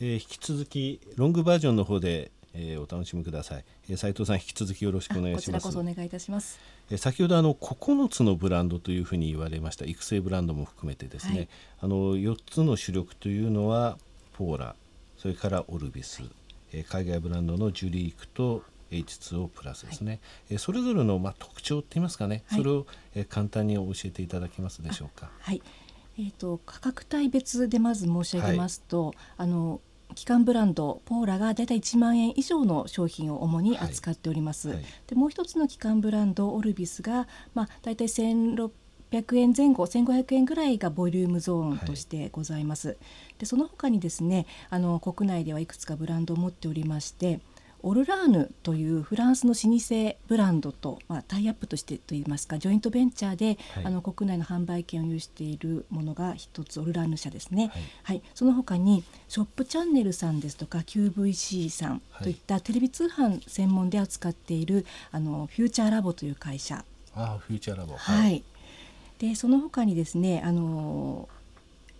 [0.00, 5.44] えー、引き続きロングバージョンの方で、えー、お楽しみください、えー、斉藤さん引き続きよろしくお願いします。
[5.46, 11.48] こちらこそお願いいたします、えー、先ほどあの9つのブランドというふうに言われました育成ブランドも含めてですね、はい、
[11.80, 13.98] あの4つの主力というのは
[14.34, 14.76] ポーラ
[15.16, 16.30] それからオルビス、はい、
[16.74, 18.62] えー、海外ブランドのジュリークと
[18.92, 20.20] H2O プラスですね、はい、
[20.50, 25.28] えそれぞれのまあ特徴って言いますかね、はい、それを、え簡単に教えていただけますでしょうか？
[25.40, 25.60] はい。
[26.18, 29.80] えーと、価格帯別でまず申し上げますと、はい、あの
[30.14, 34.68] 基幹ブランドポーラがだいたい1万円以上の商品を主に扱っております。
[34.68, 38.70] はいはい、でもう一つの基幹ブランドオルビスが、まあ、だいたい1600
[39.36, 42.96] 円前後1500円ぐらいがボリュームゾーンとしてございます。
[43.38, 47.40] でその他にですねあの国内ではいくつかブランドを持っておりまして
[47.82, 66.84] オルラーヌというフランスの老舗ブランドと、まあ、タイアップとしてといいますかジョイントベンチャーで、はい、あの国内の販売権を有しているものが一つオルラーヌ社ですね、はい、はい、その他にショップチャンネルさんですとか QVC さんといったテレビ通販専門で扱っているあのフューチャーラボという会社。
[67.14, 67.94] あフューチャーラボ。
[67.96, 68.42] はい、
[69.18, 71.28] でその他にですねあの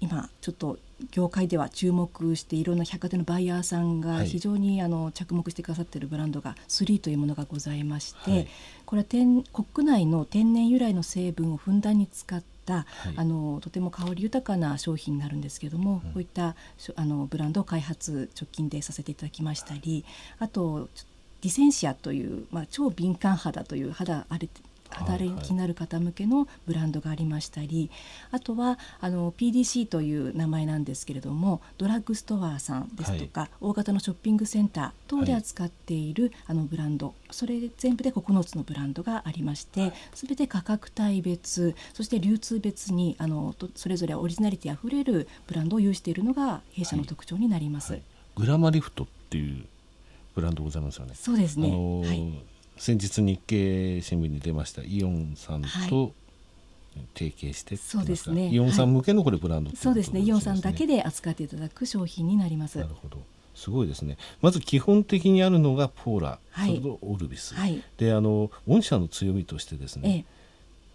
[0.00, 0.78] 今ちょっと
[1.10, 8.48] 業界では注目していろんな百貨店のバイヤーさんが非常にあの着目してくださっているブランドが3というものがございまして、はい、
[8.86, 12.84] これは天国内の天然由来の成分をふんだんに使った、はい、
[13.16, 16.54] あのとても香り豊かな商品になるんですけれども、うん、こういった
[16.96, 20.04] あのブランドを開発直近でさせていただきましたり
[20.38, 20.88] あと
[21.42, 24.48] ディセンシアという、まあ、超敏感肌という肌荒れ
[24.90, 27.90] 肌荒れ気になる方向けのブランドがありましたり、
[28.30, 47.92] あとはあの PDC という名前なんですけれどもドラッグストアさんですとか、はい、大型のショッピングセンター等で扱っている、あのブランドそれ全部で9つのブランドがありまして、すべて価格帯別そして流通別にあのそれぞれオリジナリティあふれるブランドを有しているのが弊社の特徴になります。
[47.92, 49.64] はいはい、グラマリフトっていう
[50.34, 51.14] ブランドございますよね。
[51.14, 51.68] そうですね。
[51.68, 52.44] あのーはい
[52.80, 56.14] 先日日経新聞に出ましたイオンさんと
[57.14, 58.48] 提携して、そうですね。
[58.48, 60.22] イオンさん向けのこれブランド、ね、そうですね。
[60.22, 62.78] イオンさんだけで扱っていただく商品になります。
[62.78, 63.18] なるほど
[63.54, 64.16] すごいですね。
[64.40, 70.24] まず基本的にあるのがポーラ、はい、それとオルビス、はい、であの御社の強みとしてですね、ええ、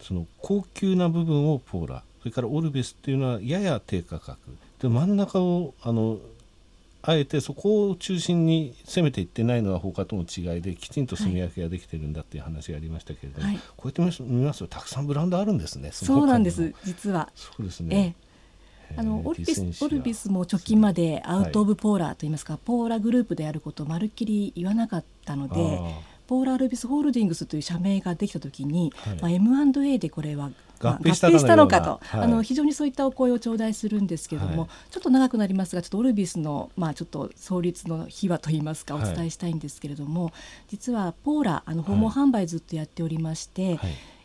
[0.00, 4.38] その高級な部分をポーラそれからオルビスっていうのはやや低価格。
[4.80, 6.20] で真ん中をあの
[7.08, 17.30] あえてそこを中心に攻めていってないのは他との違いできちんと住み分けができてるんだっていう話がありましたけれども、はい、こうやって見ますとたくさんブランドあるんですねそうなんです実は。
[17.36, 18.16] そうですね、
[18.90, 25.80] ええ、あのオルビスオルビスも直近までアウト・オブ・ポーラーといいますか、はい、ポーラグループであることをまるっきり言わなかったので
[26.26, 29.20] ポーラ・ルビスホールディングスという社名ができた時に、はい。
[29.20, 30.50] まあ、M&A でこれは
[30.80, 40.32] 合併したのかと、はい、あの非常にそういったお声を頂戴するんですけれども、はい、ちょっと長くなりますがちょっとオルビスの、まあ、ちょっと創立の秘話といいますかお伝えしたいんですけれども、はい、
[40.68, 43.78] 実はポーラあの訪問販売ずっとやっておりまして、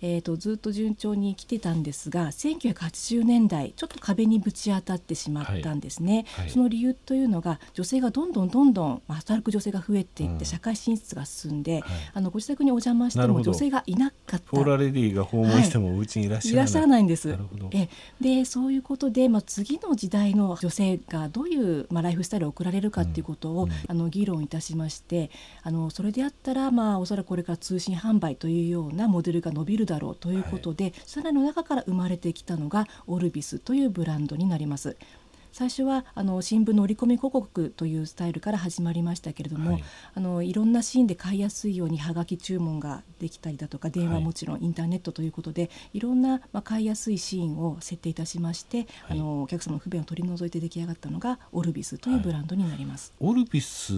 [0.00, 6.44] えーと、ずっと順調に来てたんですが1980年代ちょっと壁にぶち当たってしまったんですね、はい。
[6.44, 11.82] はい、その理由というのが女性がどんどんどんどん働く女性が増えていって、社会進出が進んで、はい、
[12.14, 14.50] あのご自宅にお邪魔しても女性がいなかった。
[14.50, 17.36] ポーラレディが訪問してもうちにいらっしゃらない、い、らっしゃらないんです。
[17.72, 17.88] え
[18.20, 25.30] でそういうことで、まあ、次の時代の女性がどういう、まあ、ライフスタイルを送られるかということを、うん、あの議論いたしまして
[25.62, 34.96] あのそれであったら、まあ、おそらくこれから通信販売というようなモデルが伸びるだろうということで、はい、さらの中から生まれてきたのがオルビスというブランドになります。
[35.50, 39.84] 最初はあの新聞の折り込み広告というスタイルから始まりましたけれども、はい、
[40.14, 53.92] あのいろんなシーンで買いやすいようにはがき注文ができたりだとか電話もちろんインターネットということで、はい、いろんな、まあ、買いやすいシーンを設定いたしまして、はい、あのお客様の不便を取り除いて出来上がったのがオルビスというブランドになります、オルビス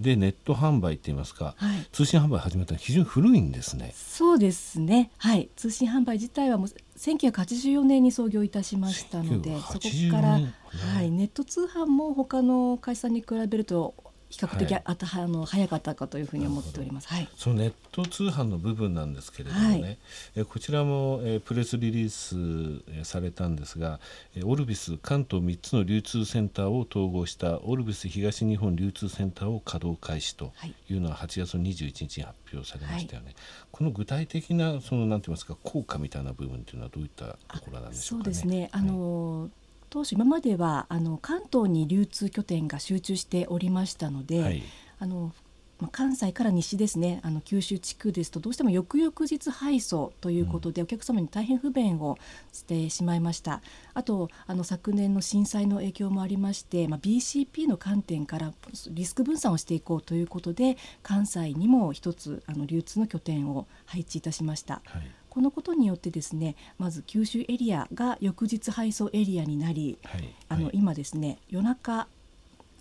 [0.00, 1.54] でネット販売って言いますか、
[1.92, 3.92] 通信販売始めたのは非常に古いんですね。
[3.94, 5.10] そうですね。
[5.18, 5.48] はい。
[5.56, 6.68] 通信販売自体はもう
[6.98, 13.94] 1984年に創業いたしましたのでそこから、はい、ネット通販も他の会社に比べると
[14.32, 17.08] 比較的、はい、あたあの早かったかというふうに思っております。
[17.08, 19.98] はい、そのネット通販の部分なんですけれどもね、はい、
[20.36, 24.00] えこちらも、えプレスリリース、えされたんですが、
[24.34, 30.52] えオルビス関東3つの流通センターを統合したオルビス東日本流通センターを稼働開始と
[30.88, 30.94] い。
[30.94, 33.26] うのは8月の21日に発表されましたよね。
[33.26, 33.36] はい、
[33.70, 38.68] この具体的なそのなんて言いますか効果みたいな部分というのはどういったところなんでしょうか、ね、そうですね。
[38.72, 39.61] あのー
[39.92, 44.62] 当初今まではあの関東に流通拠点が集中しておりましたので、はい、
[44.98, 45.34] あの
[45.82, 47.20] まあ、関西から西ですね。
[47.24, 52.18] あの九州地区ですとどうしても翌々日配送ということで、お客様に大変不便を
[52.52, 53.60] してしまいました。
[53.92, 58.52] あとあの昨年の震災の影響もありまして、まあ、BCP の観点から
[58.90, 64.82] リスク分散をしていこうということで関西にも一つあの流通の拠点を配置いたしました。
[64.84, 65.10] はい。
[65.30, 72.06] このことによってですねまず九州エリアが翌日配送エリアになり、はい、あの今ですね夜中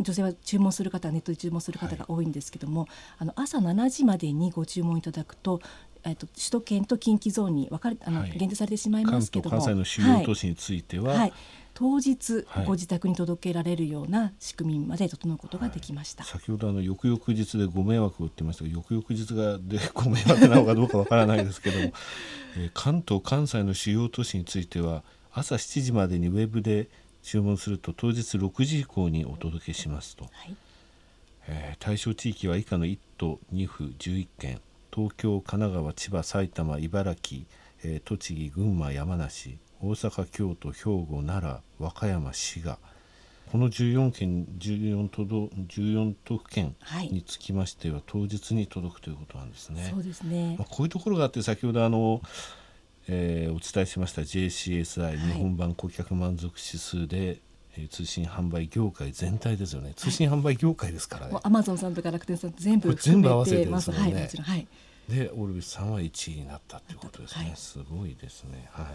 [0.00, 5.60] 女性は注文する方ネットで注文する方が多いんですけども、はい、あの朝7時までにご注文いただくと
[6.04, 11.32] えっと、首都圏と近畿ゾーンに分かれあの、はい、限定されてしまいますけども関西の主要都市については、はい、
[11.74, 21.92] 当日ご自宅に届けられるような仕組みまで整うことができました、先ほどあの翌々日でご迷惑を言ってましたが翌々日がで ご迷惑なのかどうかわからないですけども、
[22.56, 25.02] えー、関東関西の主要都市については
[25.32, 26.88] 朝7時までにウェブで
[27.22, 30.56] 注文すると当日6時以降にお届けしますと、はい、
[31.48, 34.60] えー、対象地域は以下の1都2府11県。
[34.94, 37.42] 東京神奈川千葉埼玉茨城、
[37.84, 42.78] えー、栃木群馬山梨大阪京都兵庫奈良和歌山滋賀。
[43.52, 46.74] この14県14都道14都府県
[47.10, 49.88] につきましては、はい、当日に届くということなんですね。
[49.90, 50.56] そうですね。
[50.58, 52.20] まあ、こういうところがあって先ほどあの
[53.08, 57.40] えー、お伝えしました JCSI、はい、日本版顧客満足指数で、
[57.76, 59.92] えー、通信販売業界全体ですよね。
[59.96, 64.46] 通信販売業界ですからね、アマゾンさんとか楽天さん全部全部合わせてですね、はい、もちろん。
[64.46, 64.66] はい。
[65.08, 68.68] でオルビスさんは1位になったということですね、はい、すごいですね。
[68.72, 68.86] はい。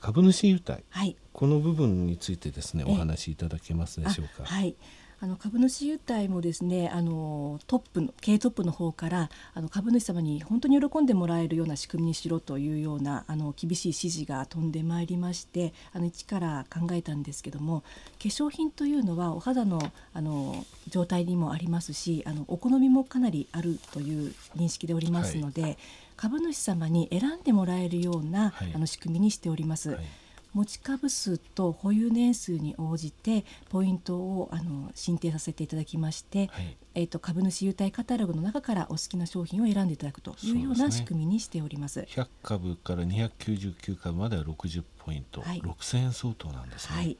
[0.00, 4.48] 株主優待、はい、この部分についてですねお話しいただけますでしょうか。
[4.48, 4.74] はい
[5.18, 19.80] あの株主優待もですねあのトップの経営トップの方からあの株主様に本当に喜んでもらえるような仕組みにしろというようなあの厳しい指示が飛んでまいりましてあの一から考えたんですけども化粧品というのはお肌の
[20.12, 25.78] あの状態にもありますしあのお好みもかなりあるという認識でおりますので、はい、
[26.16, 29.90] 株主様に選んでもらえるような、はい、あの仕組みにしております。
[29.90, 30.25] はい
[30.56, 41.94] 持ち株数と保有年数に応じてポイントをあの申請させていただきまして、はい、えーと、株主優待カタログの中からお好きな商品を選んでいただくというような仕組みにしております。
[41.94, 46.96] すね、100株から299株までは60ポイント、はい、6000円相当なんですね。
[46.96, 47.18] はい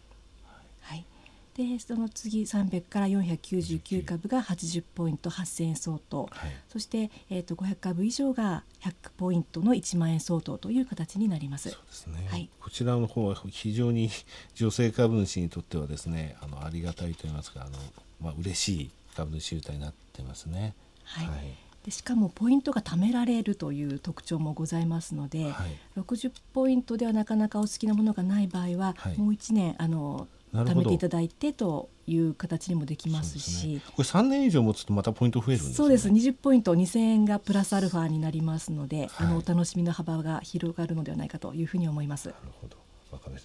[1.56, 11.70] でその次300から499株が80ポイント8000円相当、はい、そして、えーと、500株以上が100ポイントの1万円相当という形になります。
[11.70, 14.10] そうですね、はい、こちらの方は非常に
[14.54, 17.78] 女性株主にとってはですねあのありがたいといいますかあの、
[18.20, 20.74] まあ嬉しい株主優待になってますね。
[21.04, 21.54] はい、はい。
[21.86, 30.26] でしかもポイントが貯められるという特徴もございますので、はい、60ポイントではなかなかお好きなものがない場合は、はい、もう1年あの
[30.64, 36.08] 貯めていただいてという形にもできますし、ね、これ3年以上持つとまたポイント増えるんです、ね、そうです。
[36.08, 42.28] 20ポイント2000円がプラスアルファになりますので、はい、あのお楽しみの幅が広がるのではないかというふうに思います。
[42.28, 42.76] なるほど。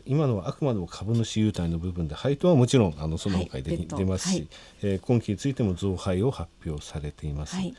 [0.06, 4.48] 今のはあくまでも株主優待の部分で配当はもちろんあのその他で、はい、出ますし、はい、
[4.82, 7.56] えー、今期についても増配を発表されています。
[7.56, 7.74] はい。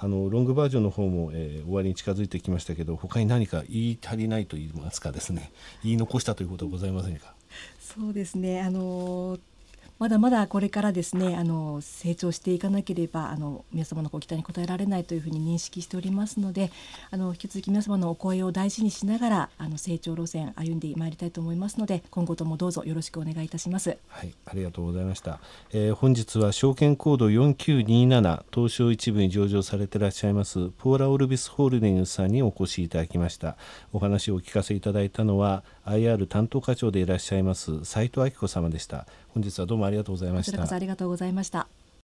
[0.00, 5.50] あのロングバージョンの方も、えー、終わりに近づいてきましたけど他に何か言い足りないと言いますかですね。
[5.82, 7.34] 言い残したということはございませんか？
[7.94, 8.60] そうですね。
[8.62, 9.38] あの
[9.98, 16.70] まだまだこれからですねあの成長していかなければあの皆様のご期待に応えられないというふうに認識しておりますので
[17.10, 23.98] あの引き続き皆様のお声を大事にしながらあの成長路線歩んでまいりたいと思いますので今後ともどうぞよろしくお願いいたします。
[24.08, 25.40] はいありがとうございました、
[25.72, 33.56] えー、本日は証券コード4927東証一部に上場されていらっしゃいますポーラオルビスホールディングスさんにお越しいただきました。
[33.92, 39.06] お話をお聞かせいただいたのは IR 担当課長でいらっしゃいます斉藤明子様でした。
[39.28, 40.74] 本日はどうもありがとうございました。
[40.74, 41.68] ありがとうございました。